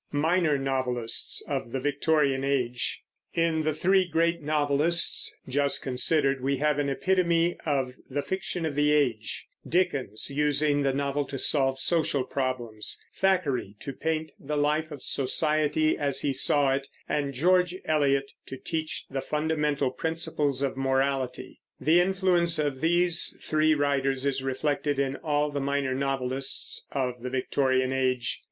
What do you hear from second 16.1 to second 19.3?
he saw it, and George Eliot to teach the